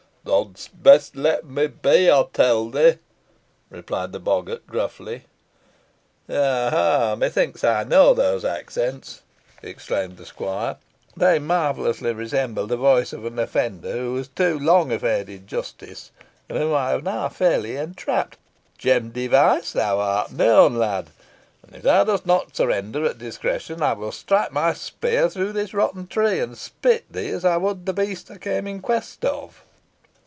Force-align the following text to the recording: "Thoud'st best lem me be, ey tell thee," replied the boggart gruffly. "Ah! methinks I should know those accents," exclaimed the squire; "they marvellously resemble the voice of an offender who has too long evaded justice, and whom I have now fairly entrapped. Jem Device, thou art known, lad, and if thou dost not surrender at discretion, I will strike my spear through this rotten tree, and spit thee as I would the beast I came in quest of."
"Thoud'st 0.23 0.69
best 0.83 1.15
lem 1.15 1.55
me 1.55 1.65
be, 1.65 2.07
ey 2.07 2.23
tell 2.31 2.69
thee," 2.69 2.99
replied 3.71 4.11
the 4.11 4.19
boggart 4.19 4.67
gruffly. 4.67 5.23
"Ah! 6.29 7.15
methinks 7.17 7.63
I 7.63 7.81
should 7.81 7.89
know 7.89 8.13
those 8.13 8.45
accents," 8.45 9.23
exclaimed 9.63 10.17
the 10.17 10.27
squire; 10.27 10.77
"they 11.17 11.39
marvellously 11.39 12.13
resemble 12.13 12.67
the 12.67 12.77
voice 12.77 13.13
of 13.13 13.25
an 13.25 13.39
offender 13.39 13.93
who 13.93 14.15
has 14.17 14.27
too 14.27 14.59
long 14.59 14.91
evaded 14.91 15.47
justice, 15.47 16.11
and 16.47 16.59
whom 16.59 16.75
I 16.75 16.89
have 16.91 17.03
now 17.03 17.27
fairly 17.27 17.75
entrapped. 17.75 18.37
Jem 18.77 19.09
Device, 19.09 19.71
thou 19.73 19.97
art 19.99 20.31
known, 20.31 20.75
lad, 20.75 21.09
and 21.63 21.75
if 21.75 21.81
thou 21.81 22.03
dost 22.03 22.27
not 22.27 22.55
surrender 22.55 23.05
at 23.05 23.17
discretion, 23.17 23.81
I 23.81 23.93
will 23.93 24.11
strike 24.11 24.51
my 24.51 24.73
spear 24.73 25.29
through 25.31 25.53
this 25.53 25.73
rotten 25.73 26.05
tree, 26.05 26.39
and 26.39 26.55
spit 26.55 27.11
thee 27.11 27.29
as 27.29 27.43
I 27.43 27.57
would 27.57 27.87
the 27.87 27.91
beast 27.93 28.29
I 28.29 28.37
came 28.37 28.67
in 28.67 28.81
quest 28.81 29.25
of." 29.25 29.63